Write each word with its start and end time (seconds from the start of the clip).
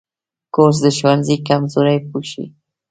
کورس 0.53 0.77
د 0.83 0.85
ښوونځي 0.97 1.35
کمزوري 1.47 1.97
پوښي. 2.09 2.45